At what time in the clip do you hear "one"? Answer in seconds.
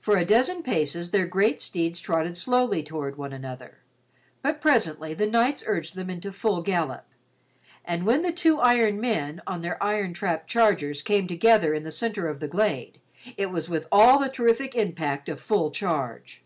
3.16-3.32